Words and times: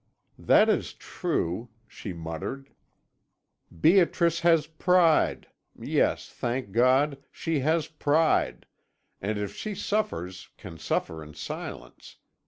"'That 0.39 0.67
is 0.67 0.93
true,' 0.93 1.69
she 1.87 2.11
muttered. 2.11 2.71
'Beatrice 3.69 4.39
has 4.39 4.65
pride 4.65 5.45
yes, 5.77 6.27
thank 6.31 6.71
God, 6.71 7.19
she 7.31 7.59
has 7.59 7.85
pride, 7.87 8.65
and 9.21 9.37
if 9.37 9.55
she 9.55 9.75
suffers 9.75 10.49
can 10.57 10.79
suffer 10.79 11.21
in 11.21 11.35
silence. 11.35 12.17